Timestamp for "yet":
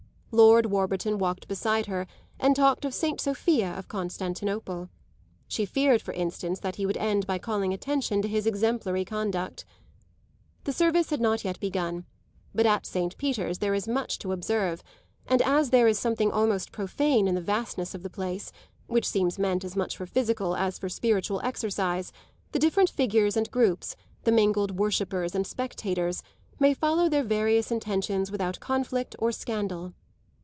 11.43-11.59